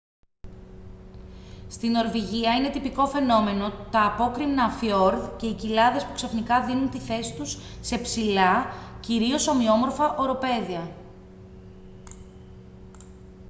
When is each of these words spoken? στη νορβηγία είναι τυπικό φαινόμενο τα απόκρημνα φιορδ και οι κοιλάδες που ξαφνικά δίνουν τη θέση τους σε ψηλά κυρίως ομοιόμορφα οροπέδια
στη 1.69 1.87
νορβηγία 1.89 2.55
είναι 2.55 2.69
τυπικό 2.69 3.07
φαινόμενο 3.07 3.69
τα 3.91 4.05
απόκρημνα 4.05 4.69
φιορδ 4.69 5.35
και 5.37 5.45
οι 5.47 5.53
κοιλάδες 5.53 6.05
που 6.05 6.13
ξαφνικά 6.13 6.65
δίνουν 6.65 6.89
τη 6.89 6.99
θέση 6.99 7.35
τους 7.35 7.57
σε 7.81 7.97
ψηλά 7.97 8.65
κυρίως 8.99 9.47
ομοιόμορφα 9.47 10.15
οροπέδια 10.15 10.91